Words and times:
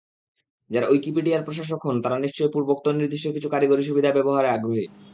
যারা 0.71 0.89
উইকিপিডিয়ার 0.89 1.45
প্রশাসক 1.47 1.79
হন, 1.85 1.95
তারা 2.03 2.17
নিশ্চয় 2.19 2.49
পূর্বোক্ত 2.53 2.85
নির্দিষ্ট 2.91 3.25
কিছু 3.35 3.47
কারিগরী 3.49 3.83
সুবিধা 3.85 4.09
ব্যবহারে 4.17 4.49
আগ্রহী। 4.49 4.85